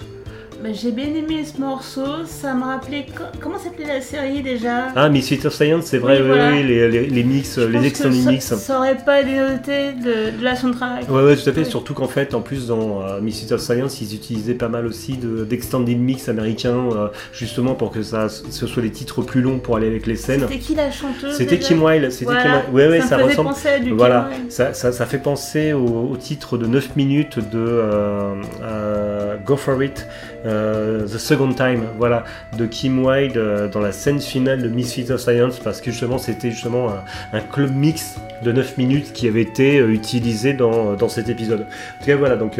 [0.72, 3.04] J'ai bien aimé ce morceau, ça me rappelait.
[3.14, 4.86] co- Comment s'appelait la série déjà?
[4.96, 6.50] Ah, Misfits of Science, c'est vrai, Oui, oui, voilà.
[6.52, 8.54] oui, les, les, les mix, Je les extended mix.
[8.54, 11.10] ça, aurait pas dénoté de, de la soundtrack.
[11.10, 11.64] Ouais, ouais, tout à fait.
[11.64, 15.18] Surtout qu'en fait, en plus, dans euh, Misfits of Science, ils utilisaient pas mal aussi
[15.18, 19.58] de- d'extended mix américains, euh, justement pour que ça, ce soit des titres plus longs
[19.58, 20.40] pour aller avec les scènes.
[20.48, 22.10] C'était qui la chanteuse C'était Kim Wilde.
[22.10, 22.42] C'était Voilà.
[22.42, 22.74] Kim Wilde.
[22.74, 23.50] Ouais, ouais, ça, ressemble.
[23.92, 29.36] Voilà, ça, ça, ça fait penser au, au titre de 9 minutes de euh, euh,
[29.44, 30.06] Go For It,
[30.44, 32.24] euh, The Second Time, voilà,
[32.58, 36.18] de Kim Wilde euh, dans la scène finale de Misfits of Science, parce que justement
[36.18, 36.90] c'était justement
[37.32, 41.62] un, club mix de 9 minutes qui avait été euh, utilisé dans, dans cet épisode.
[41.62, 42.58] En tout cas, voilà, donc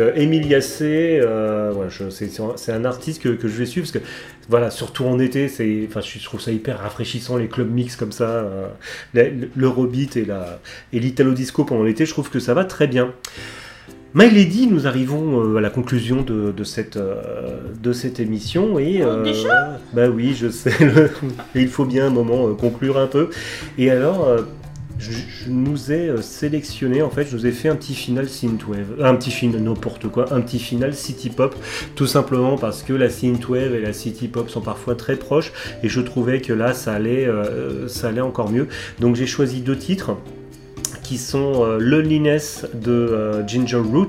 [1.74, 4.10] voilà, je- c'est un- artiste que, que je vais suivre, parce que
[4.48, 8.12] voilà, surtout en été, c'est, enfin, je trouve ça hyper rafraîchissant les clubs mix comme
[8.12, 8.44] ça,
[9.56, 10.26] l'Eurobeat et
[10.92, 13.12] l'Italo Disco pendant l'été, je trouve que ça va très bien.
[14.16, 18.78] My Lady, nous arrivons euh, à la conclusion de, de cette, euh, de cette émission
[18.78, 21.10] et Oh, déjà bah oui, je sais, le-
[21.56, 23.30] il faut bien un moment euh, conclure un peu.
[23.76, 24.42] Et alors, euh,
[25.00, 28.28] je, je nous ai euh, sélectionné, en fait, je nous ai fait un petit final
[28.28, 31.56] synthwave, euh, un petit final, n'importe quoi, un petit final city pop,
[31.96, 35.52] tout simplement parce que la synthwave et la city pop sont parfois très proches,
[35.82, 38.68] et je trouvais que là, ça allait, euh, ça allait encore mieux.
[39.00, 40.12] Donc j'ai choisi deux titres
[41.04, 44.08] qui sont euh, Loneliness de euh, Ginger Root,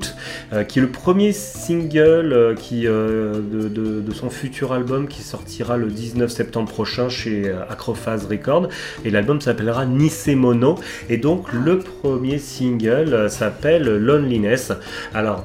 [0.54, 6.32] euh, qui est le premier single qui, de, son futur album qui sortira le 19
[6.32, 8.70] septembre prochain chez Acrophase Records.
[9.04, 10.76] Et l'album s'appellera Nisemono.
[11.10, 14.72] Et donc le premier single s'appelle Loneliness.
[15.14, 15.43] Alors.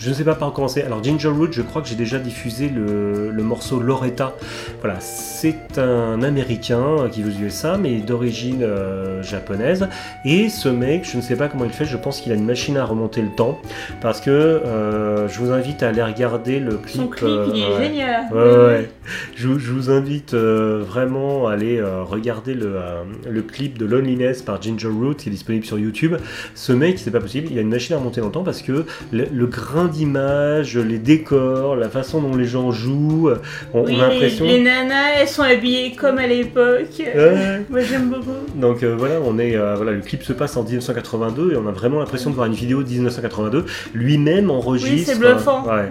[0.00, 0.82] Euh, Je ne sais pas par où commencer.
[0.82, 4.34] Alors Ginger Root, je crois que j'ai déjà diffusé le, le morceau Loretta.
[4.80, 9.88] Voilà, c'est un Américain qui vit aux USA, mais d'origine euh, japonaise.
[10.24, 12.44] Et ce mec, je ne sais pas comment il fait, je pense qu'il a une
[12.44, 13.58] machine à remonter le temps.
[14.00, 16.96] Parce que euh, je vous invite à aller regarder le clip.
[17.02, 17.84] Son clip, euh, il est ouais.
[17.84, 18.24] génial.
[18.32, 18.90] Ouais.
[19.36, 23.78] Je, vous- je vous invite euh, vraiment à aller euh, regarder le, euh, le clip
[23.78, 26.16] de Loneliness par Ginger Root qui est disponible sur YouTube.
[26.54, 28.84] Ce mec, c'est pas possible, il a une machine à remonter le temps parce que
[29.12, 33.30] le, le grain d'image, les décors, la façon dont les gens jouent,
[33.74, 34.44] on, Oui, on a les, l'impression.
[34.46, 36.86] les nanas, elles sont habillées comme à l'époque.
[36.98, 37.62] Ouais.
[37.68, 38.30] Moi, j'aime beaucoup.
[38.54, 41.66] Donc euh, voilà, on est, euh, voilà, le clip se passe en 1982 et on
[41.68, 43.64] a vraiment l'impression de voir une vidéo de 1982.
[43.94, 44.96] Lui-même enregistre.
[44.96, 45.64] Oui, c'est bluffant.
[45.66, 45.88] ouais.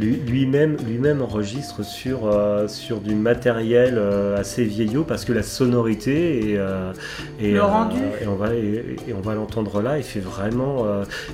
[0.00, 6.50] Lui-même, lui-même enregistre sur, euh, sur du matériel euh, assez vieillot parce que la sonorité
[6.52, 6.92] et, euh,
[7.40, 7.98] et, Le rendu.
[8.22, 9.98] et on va et, et on va l'entendre là.
[9.98, 10.86] Il fait vraiment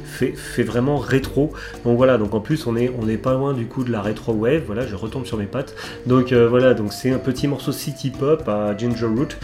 [0.05, 1.53] fait, fait vraiment rétro.
[1.85, 2.19] Donc voilà.
[2.19, 4.63] Donc en plus on est on n'est pas loin du coup de la rétro wave.
[4.67, 5.75] Voilà, je retombe sur mes pattes.
[6.07, 6.75] Donc voilà.
[6.75, 9.37] Donc c'est un petit morceau city pop à Ginger Root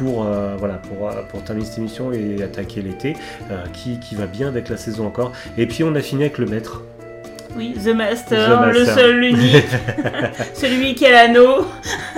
[0.00, 3.16] pour euh, voilà pour, pour terminer cette émission et attaquer l'été
[3.50, 5.32] euh, qui, qui va bien avec la saison encore.
[5.58, 6.82] Et puis on a fini avec le maître.
[7.56, 8.72] Oui, The Master, The Master.
[8.72, 9.64] le seul, l'unique,
[10.54, 11.66] celui qui a l'anneau.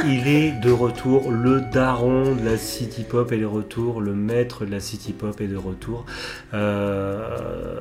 [0.05, 4.65] Il est de retour, le daron de la city pop est de retour, le maître
[4.65, 6.05] de la city pop est de retour.
[6.55, 7.81] Euh,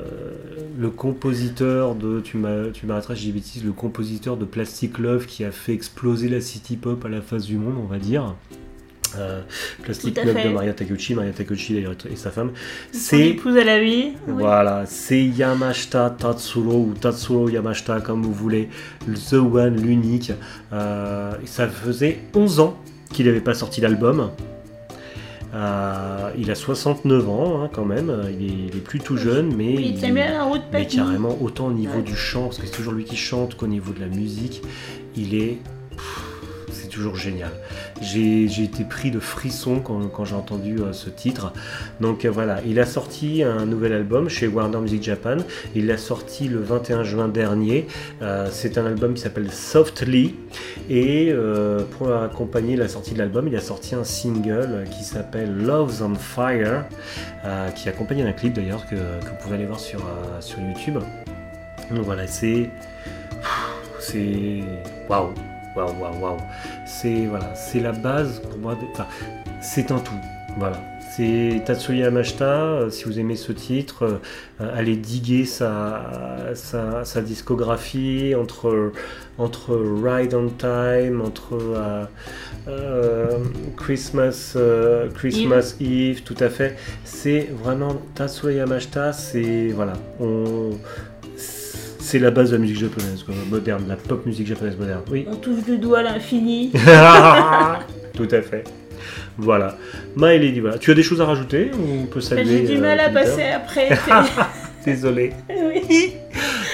[0.77, 6.29] le compositeur de, tu m'arrêteras bêtises, le compositeur de Plastic Love qui a fait exploser
[6.29, 8.35] la city pop à la face du monde, on va dire.
[9.17, 9.41] Euh,
[9.83, 10.47] Plastic fait.
[10.47, 12.51] de Maria Takeuchi, Maria Takeuchi d'ailleurs et sa femme.
[12.91, 14.13] C'est épouse à la vie.
[14.27, 14.33] Oui.
[14.39, 18.69] voilà, c'est Yamashita Tatsuro ou Tatsuro Yamashita comme vous voulez,
[19.29, 20.31] The One, l'unique.
[20.73, 22.77] Euh, ça faisait 11 ans
[23.11, 24.31] qu'il n'avait pas sorti d'album.
[25.53, 28.09] Euh, il a 69 ans hein, quand même,
[28.39, 29.99] il est, il est plus tout jeune, mais il
[30.43, 32.03] route, mais carrément autant au niveau Ouais.
[32.03, 34.61] du chant, parce que c'est toujours lui qui chante qu'au niveau de la musique,
[35.17, 35.57] il est.
[36.71, 37.51] C'est toujours génial.
[38.01, 41.53] J'ai été pris de frissons quand, j'ai entendu euh, ce titre.
[41.99, 45.37] Donc euh, voilà, il a sorti un nouvel album chez Warner Music Japan.
[45.75, 47.87] Il l'a sorti le 21 juin dernier.
[48.21, 50.35] Euh, C'est un album qui s'appelle Softly.
[50.89, 51.33] Et
[51.91, 56.15] pour accompagner la sortie de l'album, il a sorti un single qui s'appelle Love's on
[56.15, 56.85] Fire,
[57.75, 60.01] qui est accompagné d'un clip d'ailleurs que, vous pouvez aller voir sur,
[60.39, 60.97] sur YouTube.
[61.91, 62.69] Donc voilà, c'est.
[63.99, 64.61] C'est.
[65.07, 65.33] Waouh!
[65.75, 66.37] Waouh, waouh, waouh!
[66.85, 68.75] C'est voilà, c'est la base pour moi.
[68.75, 69.05] de- Enfin,
[69.61, 70.13] c'est un tout.
[70.57, 70.77] Voilà.
[71.15, 72.45] C'est Tatsuya Yamashita.
[72.45, 74.19] euh, Si vous aimez ce titre,
[74.61, 76.01] euh, allez diguer sa,
[76.55, 78.91] sa, sa discographie entre,
[79.37, 82.05] entre Ride on Time, entre euh,
[82.69, 83.37] euh,
[83.77, 86.77] Christmas, euh, Christmas Eve, tout à fait.
[87.03, 89.11] C'est vraiment Tatsuya Yamashita.
[89.13, 90.71] C'est voilà, on
[92.11, 95.01] c'est la base de la musique japonaise, quoi, moderne, la pop musique japonaise moderne.
[95.09, 95.25] Oui.
[95.31, 96.69] On touche du doigt l'infini.
[98.13, 98.65] Tout à fait.
[99.37, 99.77] Voilà.
[100.17, 100.77] Maëlady, voilà.
[100.77, 103.09] Tu as des choses à rajouter ou on peut saluer J'ai du euh, mal à
[103.09, 103.87] passer après.
[104.85, 105.31] Désolé.
[105.49, 106.15] oui.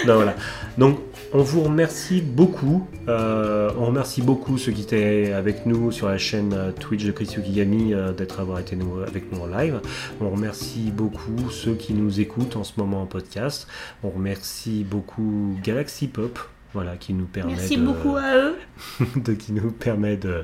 [0.07, 0.33] Non, voilà.
[0.75, 1.01] Donc,
[1.33, 2.87] on vous remercie beaucoup.
[3.07, 7.11] Euh, on remercie beaucoup ceux qui étaient avec nous sur la chaîne euh, Twitch de
[7.11, 9.81] Chris Yukigami euh, d'être avec nous en live.
[10.21, 13.67] On remercie beaucoup ceux qui nous écoutent en ce moment en podcast.
[14.03, 16.39] On remercie beaucoup Galaxy Pop.
[16.77, 18.55] Voilà, qui nous permet Merci de- beaucoup à eux.
[19.15, 20.43] de- qui nous permet de,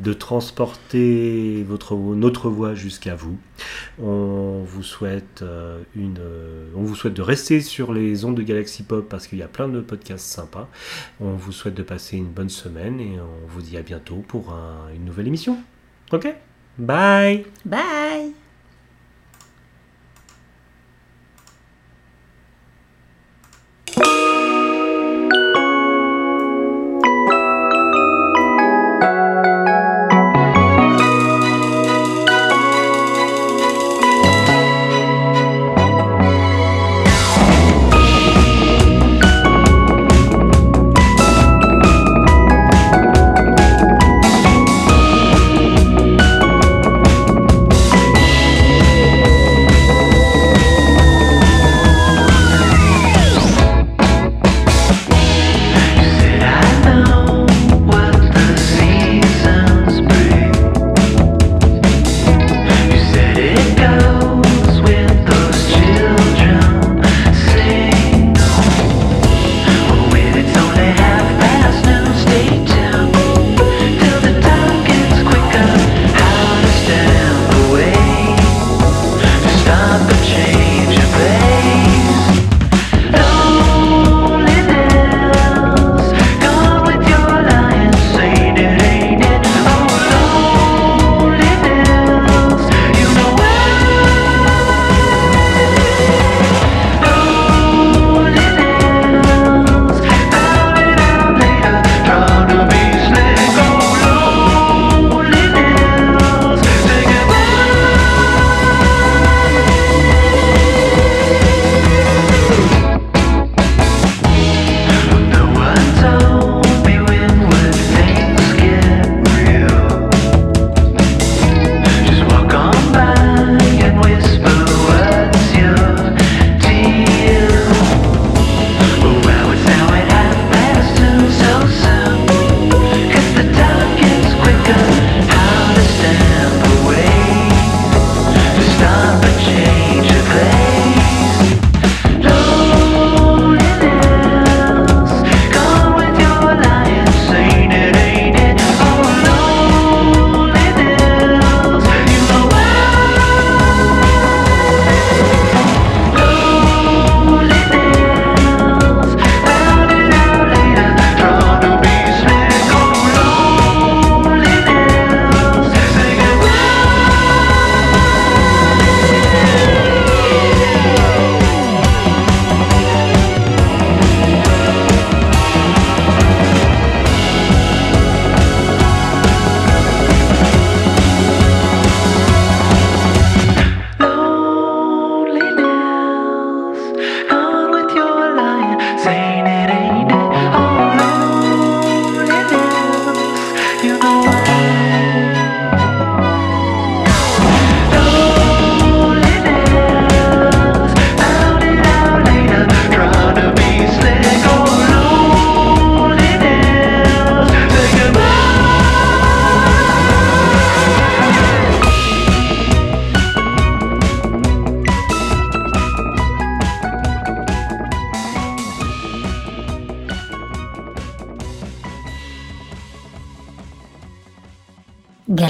[0.00, 3.38] de transporter votre, notre voix jusqu'à vous.
[4.02, 6.18] On vous souhaite euh, une,
[6.74, 9.48] on vous souhaite de rester sur les ondes de Galaxy Pop parce qu'il y a
[9.48, 10.68] plein de podcasts sympas.
[11.20, 14.52] On vous souhaite de passer une bonne semaine et on vous dit à bientôt pour
[14.52, 15.58] un- une nouvelle émission.
[16.12, 16.26] Ok?
[16.76, 18.32] Bye Bye.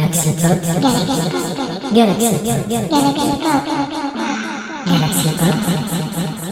[0.08, 0.58] Galaxy Pop.
[1.92, 3.28] Galaxy Galaxy
[4.86, 6.47] Galaxy Pop.